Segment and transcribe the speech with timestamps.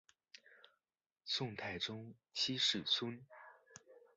[1.25, 3.23] 宋太宗七世孙。